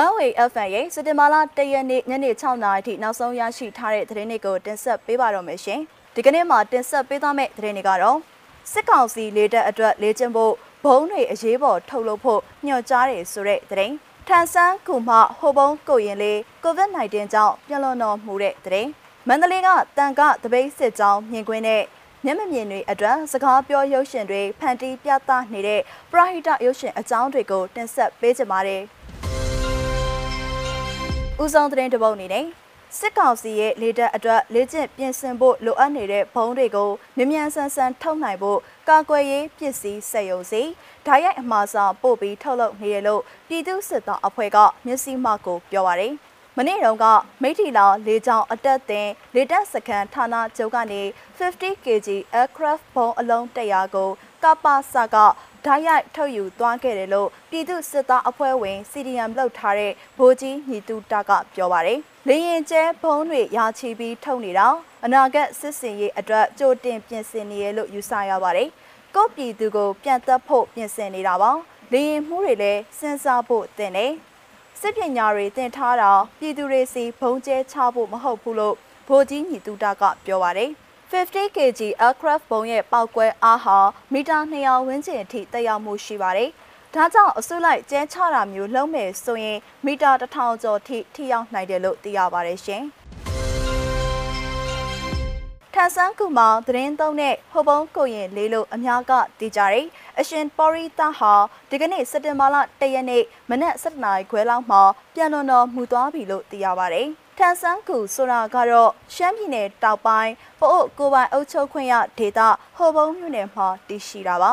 [0.00, 5.80] One-way FM ရဲ့စက်တင်ဘာလ၁ရက်နေ့ညနေ6နာရီထိနောက်ဆုံးရရှိထားတဲ့သတင်းတွေကိုတင်ဆက်ပေးပါတော့မယ်ရှင်။
[6.14, 8.18] ဒီကနေ့မှာတင်ဆက်ပေးသွားမယ့်သတင်းတွေကတော့
[8.72, 10.52] စစ်ကောင်စီလေတပ်အတွက်လေ့ကျင့်ဖို့
[10.84, 13.94] ဘုံတွေအရေးပေါ်ထုတ်လုပ်ဖို့ညွှန်ကြားတယ်ဆိုတဲ့သတင်း။
[14.28, 18.88] ထန်ဆန်းကူမှဟိုဘုံကိုရင်လေး COVID-19 ကြောင့်ပြန့်လွန်တော်မူတဲ့သတင်း။
[19.28, 21.82] မန္တလေးကတန်ကတပိတ်စစ်ကြောင်းမြင်ကွင်းနဲ့
[22.24, 28.84] မျက်မမြင်တွေအတွက်စကားပြောရုပ်ရှင်တွေဖန်တီးပြသနေတဲ့ပရဟိတရုပ်ရှင်အကြောင်းတွေကိုတင်ဆက်ပေးကြပါမယ်။
[31.41, 32.45] ဦးဆောင်သတင်းတပုတ်အနေနဲ့
[32.97, 38.59] စစ်ကောင်စီရဲ့လေတပ်အတွက်လေ့ကျင့်ပြင်ဆင်ဖို့လိုအပ်နေတဲ့ဘုံတွေကိုမြ мян ဆန်းဆန်းထုတ်နိုင်ဖို့
[38.89, 40.61] ကာကွယ်ရေးပစ္စည်းစက်ရုံစီ
[41.05, 46.13] ဓာတ်ရိုက်အမှားဆောင်ပို့ပြီးထုတ်လုပ်နေရလို့ပြည်သူစစ်သားအဖွဲ့ကမျက်စိမှကိုပြောပါရယ်
[46.57, 47.05] မနေ့တုန်းက
[47.41, 51.01] မိထီလာလေကြောင်းအတက်တင်လေတပ်စခန်းဌာနချုပ်ကနေ
[51.37, 52.07] 50 kg
[52.39, 54.09] aircraft ဘုံအလုံး100ကို
[54.43, 55.17] ကပ္ပစက
[55.66, 64.66] ဓာတ်ရိုက်ထုတ်ယူသွားခဲ့တယ်လို့ပြည်သူစစ်သားအဖွဲ့ဝင် CDM လောက်ထားတဲ့ဗိုလ်ကြီးညီတူတာကပြောပါတယ်။လေရင်ကျဲဘုံတွေရာချီပြီးထုတ်နေတာ
[65.04, 68.68] အနာဂတ်စစ်စင်ရေးအတွက်ကြိုတင်ပြင်ဆင်နေရလို့ယူဆရပါတယ်။
[69.14, 71.50] ကိုပြည်သူကိုပြန်သက်ဖို့ပြင်ဆင်နေတာပါ။
[71.92, 74.12] လေရင်မှုတွေလည်းစဉ်းစားဖို့တင်တယ်။
[74.80, 78.74] စစ်ပညာတွေတင်ထားတာပြည်သူတွေစီဘုံကျဲချဖို့မဟုတ်ဘူးလို့
[79.08, 80.70] ဗိုလ်ကြီးညီတူတာကပြောပါတယ်။
[81.10, 83.78] 50 kg aircraft ဘုံရဲ့ပောက်ကွဲအားဟာ
[84.12, 86.50] မီတာ200ဝန်းကျင်အထိတက်ရောက်မှုရှိပါတယ်။
[86.94, 92.82] ဒါကြောင့်အစုလိုက်ကျဲချတာမျိုးလုံးမယ်ဆိုရင်မီတာ1000ကျော်ထိထိရောက်နိုင်တယ်လို့သိရပါတယ်ရှင်။
[95.74, 99.86] ထန်ဆန်းကူမောင်သတင်းသုံးတဲ့ဟိုပုံးကိုရင်လေးလို့အများကသိကြတယ်။
[100.20, 101.34] အရှင်ပေါ်ရီတာဟာ
[101.70, 104.82] ဒီကနေ့စက်တင်ဘာလ၁ရက်နေ့မနက်7:00နာရီခွဲလောက်မှာ
[105.14, 107.08] ပြန်လွန်တော်မူသွားပြီလို့သိရပါတယ်။
[107.40, 112.40] ထန်ဆန်းကူဆိုတာကတော့ရှမ်းပြည်နယ်တောက်ပိုင်းပအို့ကိုပိုင်အုပ်ချုပ်ခွင့်ရဒေသ
[112.76, 114.52] ဟိုဘုံမြို့နယ်မှာတည်ရှိတာပါ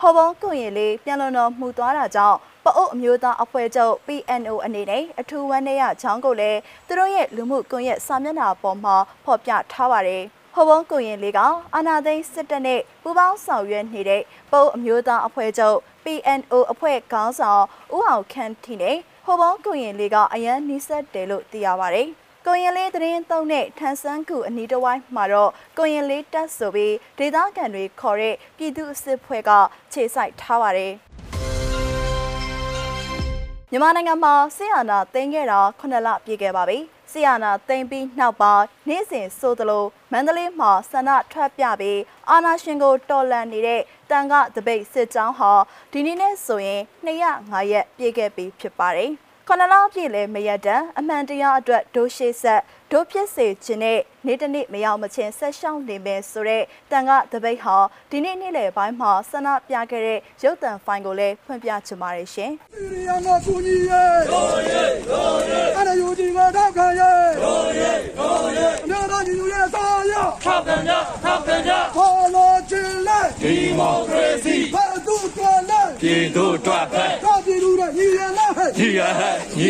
[0.00, 10.22] ဟိုဘုံကိုရင်လေးပြန်လွန်တော်မှုသွားတာကြောင့်ပအို့အမျိုးသားအဖွဲ့ချုပ် PNO အနေနဲ့အထူးဝမ်းနည်းရချောင်းကိုလည်းသူတို့ရဲ့လူမှုကွန်ရက်စာမျက်နှာပေါ်မှာဖော်ပြထားပါတယ်
[10.54, 11.40] ဟိုဘုံကိုရင်လေးက
[11.74, 14.22] အာနာသိန်းစစ်တပ်နဲ့ပူးပေါင်းဆောင်ရွက်နေတဲ့
[14.52, 17.64] ပုတ်အမျိုးသားအဖွဲ့ချုပ် PNO အဖွဲ့ခေါင်းဆောင်
[17.94, 22.10] ဦးအောင်ခန့်ထီနဲ့ဟိုဘုံကိုရင်လေးကအရန်နီးစပ်တယ်လို့သိရပါတယ်။
[22.48, 29.50] ကိုရင်လေးသတင်းသုံးတဲ့ထန်ဆန်းကူအနီးတစ်ဝိုင်းမှာတော့ကိုရင်လေးတက်ဆိုပြီးဒေသခံတွေခေါ်တဲ့ပြည်သူအစစ်ဖွဲ့က
[29.92, 30.92] ခြေစိုက်ထားပါတယ်
[33.70, 36.78] မြန်မာနိုင်ငံမှာဆီယနာတင်ခဲ့တာ9လပြည့်ခဲ့ပါပြီ။
[37.12, 38.52] ဆီယနာတင်ပြီးနောက်ပါ
[38.88, 42.00] နေ့စဉ်ဆိုသလိုမန္တလေးမှာဆန္ဒထွက်ပြပြီး
[42.30, 45.52] အာနာရှင်ကိုတော်လန်နေတဲ့တန်ကတပိတ်စစ်ကြောင်းဟာ
[45.92, 49.12] ဒီနေ့နဲ့ဆိုရင်205ရက်ပြည့်ခဲ့ပြီဖြစ်ပါတယ်။
[49.48, 52.60] ခဏလောက်ပြည့်လဲမရတန်အမှန်တရားအတွက်ဒိုးရှိဆက်
[52.90, 57.76] ဒိုးဖြစ်စေခြင်းနဲ့နေ့တနေ့မရောက်မချင်းဆက်ရှောင်းနေမယ်ဆိုတဲ့တန်ကတပိတ်ဟာ
[58.10, 70.12] ဒီနေ့နေ့လယ်ပိုင်းမှာဆန္ဒပြခဲ့တဲ့ရုပ်သံဖိုင်ကိုလည်းဖွင့်ပြချင်ပါတယ်ရှင်။ဒီရန်ကကူညီရဲ့ရိုးရဲရိုးရဲအဲ့ဒါယူဒီကထောက်ခံရဲ့ရိုးရဲရိုးရဲအများသားညီညွတ်ရဲ့စာရ
[70.44, 70.92] ထောက်ခံကြ
[71.24, 74.33] ထောက်ခံကြခေါ်လို့ခြင်းလက်ဒီမိုကရေစီ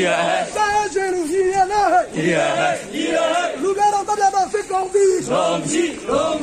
[0.04, 6.34] ဟဲ့ညီရဟဲ့စာရခြင်းလူညီရလားဟဲ့ညီရဟဲ့ညီရဟဲ့လူကတော့တပ်ပြတော့စစ်ကောင်းပြီလုံးရှိလုံး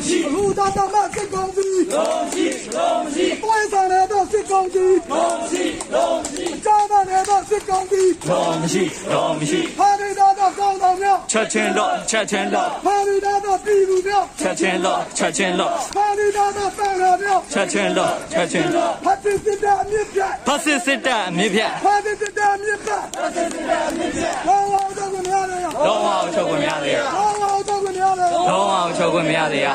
[11.31, 16.88] ချက်ချင်းတော့ချက်ချင်းတော့ဟာရီတော့ပြည်သူမြောက်ချက်ချင်းတော့ချက်ချင်းတော့ဟာရီတော့တန်ခါ
[17.22, 29.66] မြောက်ချက်ချင်းတော့ချက်ချင်းတော့ဖတ်စစ်တာအမြင့်ပြဖတ်စစ်တာအမြင့်ပြဖတ်စစ်တာအမြင့်ပြဖတ်စစ်တာအမြင့်ပြလောအောင်တော့ကိုများတယ်လောအောင်ချုပ်ခွင့်များတယ်လောအောင်တော့ကိုများတယ်လောအောင်ချုပ်ခွင့်များတယ်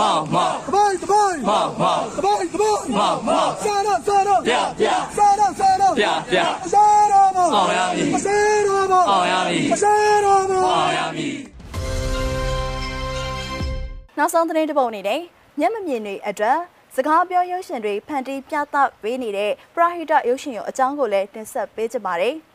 [0.00, 4.86] မောင်မောင်တပိုင်တပိုင်မောင်မောင်တပိုင်တပိုင်မောင်မောင်စာရစာရပြပြ
[5.16, 6.71] စာရစာရပြပြစာရမော
[7.52, 8.36] အောင်ရမည်စာ
[8.66, 11.36] ရမောအောင်ရမည်စာရမောအောင်ရမည်
[14.18, 15.20] နောက်ဆုံးသတင်းတစ်ပုဒ်အနေနဲ့
[15.58, 16.58] မျက်မမြင်တွေအတွက်
[16.96, 22.36] စကားပြောရုပ်ရှင်တွေဖန်တီးပြသပေးနေတဲ့ပရဟိတရုပ်ရှင်ရုံအကြောင်းကိုလည်းတင်ဆက်ပေးကြပါမယ်။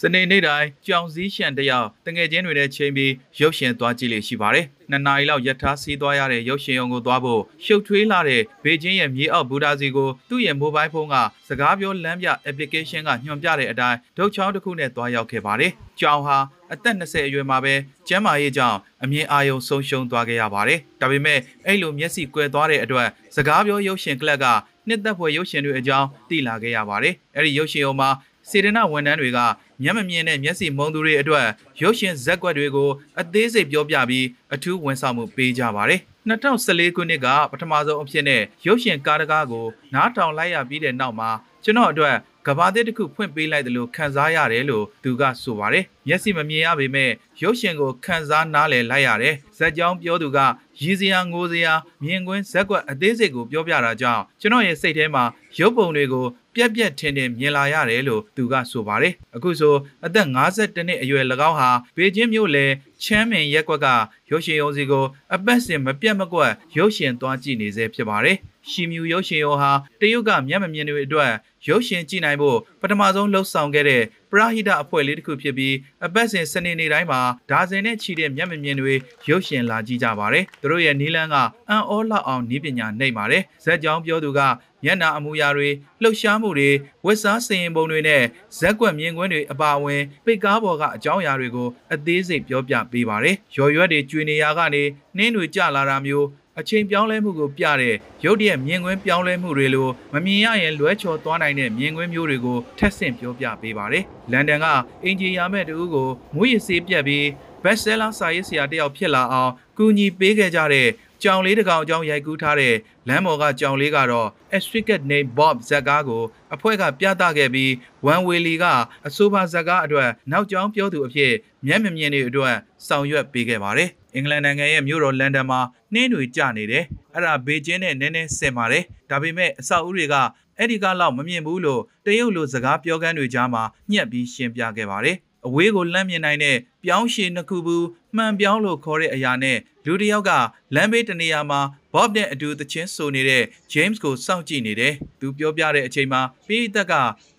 [0.00, 11.16] စနေနေ့တိုင်းကြောင်စည်းရှံတယောက်တငယ်ချင်းတွေနဲ့ချိန်ပြီးရုပ်ရှင်သွားကြည့်လေရှိပါတယ်။နှစ်နာရီလောက်ရထားစီးသွားရတဲ့ရုပ်ရှင်ရုံကိုသွားဖို့ရှုပ်ထွေးလာတဲ့ဘေကျင်းရဲ့မြေအောက်ဘူဒါစီကိုသူ့ရဲ့မိုဘိုင်းဖုန်းက
[11.48, 16.36] စကားပြောလမ်းပြ application ကညွှန်ပြတဲ့အတိုင်းဒုတ်ချောင်းတစ်ခုနဲ့သွားရောက်ခဲ့ပါတယ်။ကြောင်ဟာ
[16.72, 17.74] အသက်20အရွယ်မှာပဲ
[18.08, 24.46] ကျမ်းမာရေးကြောင့်အမြင်အာရုံဆုံးရှုံးသွားခဲ့ရပါတယ်။ဒါပေမဲ့အဲ့လိုမျက်စိကွယ်သွားတဲ့အတွက်စကားပြောရုပ်ရှင်ကလပ်က
[24.88, 28.10] နှစ်သက်ဖွယ်ရုပ်ရှင်တွေအကြောင်းသိလာခဲ့ရပါတယ်။အဲ့ဒီရုပ်ရှင်ရုံမှာ
[28.48, 29.38] စေတနာဝန်ထမ်းတွေက
[29.82, 31.46] မျက်မမြင်တဲ့မျက်စိမုံသူတွေအတွက်
[31.80, 32.90] ရုပ်ရှင်ဇက်ကွက်တွေကို
[33.20, 41.30] အသေးစိတ်ပြောပြပြီးအထူးဝန်ဆောင်မှုပေးကြပါတယ်2014ခုနှစ်ကပထမဆုံးအဖြစ်နဲ့ရုပ်ရှင်ကားတကားကိုနားထောင်လိုက်ရပြီးတဲ့နောက်မှာ
[41.64, 42.16] ကျွန်တော်အတွက်
[42.46, 47.10] ကဘာသစ်တစ်ခုဖွင့်ပေးလိုက်တယ်လို့ခံစားရတယ်လို့သူကဆိုပါတယ်မျက်စိမမြင်ရပေမဲ့
[47.42, 50.38] ရုပ်ရှင်ကိုခံစားနားလည်လိုက်ရတယ်ဇက်ကြောင်းပြောသူက
[50.80, 51.72] ရည်စရာငိုစရာ
[52.04, 55.24] မြင်ကွင်းဇက်ကွက်အသေးစိတ်ကိုပြောပြတာကြောင့်ကျွန်တော်ရဲ့စိတ်ထဲမှာ
[55.58, 59.74] ရုပ်ပုံတွေကိုပြက်ပြက်ထင်ထင်မြင်လာရတယ်လို့သူကဆိုပါတယ်အခုဆို
[60.06, 62.66] အသက်52နှစ်အရွယ်၎င်းဟာဘေကျင်းမြို့လေ
[63.02, 63.86] ချမ်းမင်ရက်ကွက်က
[64.30, 65.04] ရုပ်ရှင်ရုံးစီကို
[65.34, 68.36] အပတ်စဉ်မပြတ်မကွက်ရုပ်ရှင်သွားကြည့်နေစေဖြစ်ပါတယ်
[68.70, 69.70] ရှီမြူရုပ်ရှင်ရောဟာ
[70.00, 71.32] တရုတ်ကမျက်မမြင်တွေအတွက်
[71.68, 77.20] ရုပ်ရှင်ကြည့်နိုင်ဖို့ပထမဆုံးလှုပ်ဆောင်ခဲ့တဲ့ပရာဟိတအဖွဲ့လေးတစ်ခုဖြစ်ပြီးအပတ်စဉ်စနေနေ့တိုင်းမှာ
[77.50, 78.94] ဒါဇင်နဲ့ချီတဲ့မျက်မမြင်တွေ
[79.28, 81.36] ရုပ်ရှင်လာကြည့်ကြပါတယ်။သူတို့ရဲ့နီလန်းက
[81.68, 84.40] အံ့ဩလောက်အောင်နီးပညာနှိပ်ပါတယ်။ဇက်ကြောင်ပြောသူက
[84.84, 85.68] မျက်နာအမူအရာတွေ
[86.02, 86.70] လှုပ်ရှားမှုတွေ
[87.04, 88.22] ဝက်စားစင်ရင်ပုံတွေနဲ့
[88.58, 94.82] ဇက်ကွက်မြင်ကွင်းတွေအပါအဝင်ပိတ်ကားပေါ်ကအကြောင်းအရာတွေကိုအသေးစိတ်ပြောပြပေးပါတယ်။ရော်ရွက်တွေကျွေနေရာကနေ
[95.16, 96.26] နှင်းတွေကျလာတာမျိုး
[96.60, 97.94] အချိန်ပြောင်းလဲမှုကိုပြတဲ့
[98.24, 104.66] ရုပ်တရက်မြင်ကွင်းပြောင်းလဲမှုတွေလိုမမြင်ရရင်လွဲချော်သွားနိုင်တဲ့မြင်ကွင်းမျိုးတွေကိုထက်ဆင့်ပြောပြပေးပါတယ်။လန်ဒန်က
[105.04, 107.24] အင်ဂျီယာမဲ့တူကိုမွေးရစေးပြက်ပြီး
[107.62, 110.88] bestseller စာရေးဆရာတယောက်ဖြစ်လာအောင်ကူညီပေးခဲ့ကြတဲ့
[111.22, 112.74] ကြောင်လေးတကောင်အကြောင်းရိုက်ကူးထားတဲ့
[113.08, 116.22] လမ်းပေါ်ကကြောင်လေးကတော့ Astricket Name Bob ဇက်ကားကို
[116.54, 117.70] အဖွဲ့ကပြသခဲ့ပြီး
[118.12, 118.64] One Way က
[119.06, 121.32] အဆိုပါဇက်ကားအတွက်နောက်ကျောင်းပြောသူအဖြစ်
[121.66, 122.54] မျက်မမြင်တွေအတွက်
[122.86, 125.60] ဆောင်ရွက်ပေးခဲ့ပါတယ်။အင်္ဂလန်နိုင်ငံရဲ့မြို့တော်လန်ဒန်မှာ
[125.92, 126.84] နှင်းတွေကျနေတယ်။
[127.14, 130.14] အဲ့ဒါဘေကျင်းနဲ့နည်းနည်းဆင်ပါတယ်။ဒါပေမဲ့အဆောက်အဦတွေက
[130.58, 135.16] အဲ့ဒီကလောက်မမြင်ဘူးလို့တရုတ်လိုစကားပြောကန်းတွေကြားမှာညှက်ပြီးရှင်းပြခဲ့ပါတယ်။
[135.46, 137.86] အဝေးကိုလမ်းမြင်နိုင်တဲ့ပြောင်းရှည်နှစ်ခုဘူး
[138.16, 140.30] မှန်ပြောင်းလို့ခေါ်တဲ့အရာနဲ့လူတစ်ယောက်က
[140.74, 141.60] လမ်းဘေးတနေရာမှာ
[141.94, 143.42] Bob နဲ့အတူသချင်းဆိုနေတဲ့
[143.72, 146.92] James ကိုစောင့်ကြည့်နေတယ်။သူပြောပြတဲ့အချိန်မှာပြည်သက်က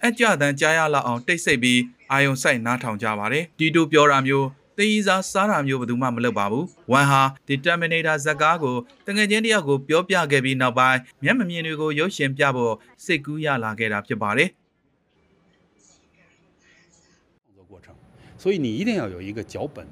[0.06, 1.80] အကြတန်းကြားရလောက်အောင်တိတ်ဆိတ်ပြီး
[2.12, 4.48] အာယုံဆိုင်နားထောင်ကြပါတယ်။ဒီတူပြောတာမျိုး
[4.78, 8.76] တေးစားစားတာမျိုးဘယ်သူမှမလုပ်ပါဘူး။ဝမ်ဟာ The Terminator ဇာတ်ကားကို
[9.08, 12.74] တငယ်ချင်းတယောက်ကိုပြောပြခဲ့ပြီးနောက်ပိုင်းမျက်မမြင်တွေကိုရုပ်ရှင်ပြဖို့
[13.06, 14.50] စိတ်ကူးရလာခဲ့တာဖြစ်ပါတယ်။
[18.43, 19.87] 所以你一定要有一个脚本。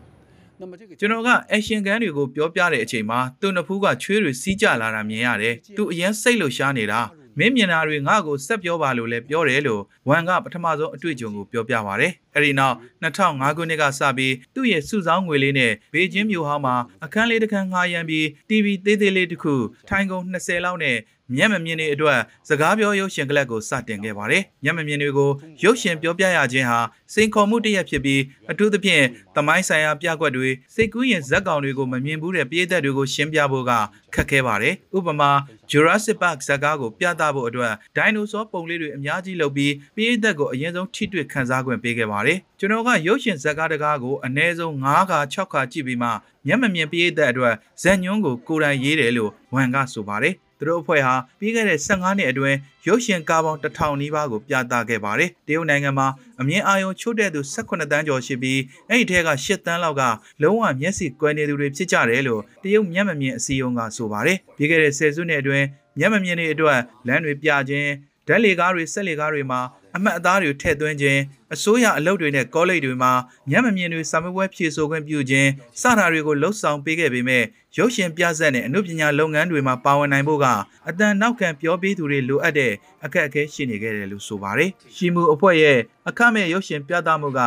[0.58, 7.00] 那么这个 ကျွန်တော်က action ကန်းတွေကိုပြောပြတဲ့အချိန်မှာသူ့နှစ်ဖူးကချွေးတွေစီးကျလာတာမြင်ရတယ်။သူအရင်စိတ်လှရှားနေတာ။
[7.38, 19.54] မင်းမြင်တာတွေငါ့ကိုဆက်ပြောပါလို့လည်းပြောတယ်လို့ဝန်ကပထမဆုံးအတွေ့အကြုံကိုပြောပြပါရတယ်။အဲဒီနောက်2005ခုနှစ်ကစပြီးသူ့ရဲ့စုဆောင်းငွေလေးနဲ့ဘေကျင်းမြို့ဟောင်းမှာအခန်းလေးတစ်ခန်းငှားရမ်းပြီး TV သေးသေးလေးတစ်ခု
[19.88, 20.96] ထိုင်ကုန်20လောက်နဲ့
[21.35, 25.29] မျက်မမြင်တွေအတွက်စကားပြောရုပ်ရှင်ကလပ်ကိုစတင်ခဲ့ပါတယ်။မျက်မမြင်တွေကို
[25.63, 26.79] ရုပ်ရှင်ပြောပြရခြင်းဟာ
[27.13, 29.03] စိန်ခေါ်မှုတစ်ရပ်ဖြစ်ပြီးအထူးသဖြင့်
[29.35, 33.71] သမိုင်းဆိုင်ရာပြကွက်တွေစိတ်ကူးရင်ဇက်ကောင်တွေကိုမမြင်ဘူးတဲ့ပြည်သက်တွေကိုရှင်းပြဖို့က
[34.15, 35.31] ခက်ခဲပါတယ်။ဥပမာ
[35.71, 46.09] Jurassic Park ဇာတ်ကားကိုပြသဖို့အတွက်ဒိုင်နိုဆောပုံလေးတွေအများကြီးလုပ်ပြီးပြည်သက်ကိုအရင်ဆုံးထိတွေ့ခန်းစားခွင့်ပေးခဲ့ပါတယ်။ကျွန်တော်ကရုပ်ရှင်ဇာတ်ကားတကားကိုအနည်းဆုံး9ခါ6ခါကြည့်ပြီးမှ
[46.47, 56.07] မျက်မမြင်ပြည်သက်အတွက်ဇက်ညွန်းကိုကိုယ်တိုင်ရေးတယ်လို့ဝန်ကဆိုပါတယ်။ သူတို့အဖွဲ့ဟာပြီးခဲ့တဲ့15နှစ်အတွင်းရုပ်ရှင်ကားပေါင်း1000နီးပါးကိုပြသခဲ့ပါတယ်။တရုတ်နိုင်ငံမှာ
[56.41, 58.59] အမြင့်အာရုံချို့တဲ့သူ18တန်းကျော်ရှိပြီး
[58.89, 60.03] အဲ့ဒီထဲက10တန်းလောက်က
[60.43, 65.65] လုံးဝမျက်စိကွယ်နေသူတွေဖြစ်ကြတယ်လို့တရုတ်မျက်မမြင်အစည်းအရုံးကဆိုပါတယ်။ပြီးခဲ့တဲ့10စုနှစ်အတွင်း
[65.99, 67.89] မျက်မမြင်တွေအတွက်လမ်းတွေပြခြင်း
[68.27, 69.61] ဓာတ်လေကားတွေဆက်လေကားတွေမှာ
[69.95, 71.21] အမှတ်အသားတွေထည့်သွင်းခြင်း
[71.53, 73.11] အစိုးရအလုပ်တွေနဲ့ကောလိပ်တွေမှာ
[73.49, 75.49] မျက်မမြင်တွေစာမေးပွဲဖြေဆိုခွင့်ပြုခြင်း
[75.81, 77.43] စတာတွေကိုလှုပ်ဆောင်ပေးခဲ့ပေမဲ့
[77.77, 80.45] ရုပ်ရှင်ပြဆက်နဲ့အမှုပညာလုပ်ငန်းတွေမှာပါဝင်နိုင်ဖို့က
[80.89, 82.73] အတန်နောက်ခံပြောပေးသူတွေလိုအပ်တဲ့
[83.05, 87.39] အခက်အခဲရှိနေခဲ့တယ်လို့ဆိုပါတယ်။ရှီမူအဖွဲ့ရဲ့အခမဲ့ရုပ်ရှင်ပြသမှုက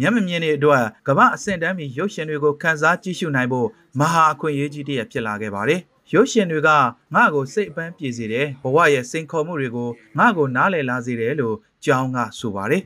[0.00, 3.68] မျက်မမြင်တဲ့အတွက်ကမ္ဘာအဆင့်တန်းမီရုပ်ရှင်တွေကိုခန်းစားကြည့်ရှုနိုင်ဖို့
[4.00, 5.80] မဟာအခွင့်အရေးကြီးတစ်ရပ်ဖြစ်လာခဲ့ပါတယ်။
[6.14, 6.68] ရုပ်ရှင်တွေက
[7.14, 9.88] ငါ့ကိုစိတ်အပန်းပြေစေတယ်ဘဝရဲ့စိန်ခေါ်မှုတွေကို
[10.18, 12.82] ငါ့ကိုနားလည်လာစေတယ်လို့ ကြောင်းကဆိုပါတယ်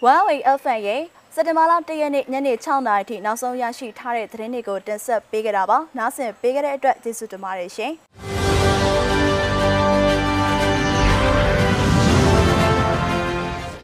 [0.00, 1.02] Huawei Elfan ရဲ့
[1.34, 7.92] စက်တင်ဘာလ၁ရက်နေ့ညနေ6နာရီထိနောက်ဆုံးရရှိထားတဲ့သတင်းတွေကိုတင်ဆက်ပေးကြတာပါ။နားဆင်ပေးကြတဲ့အတွက်ကျေးဇူးတင်ပါတယ်ရှင်။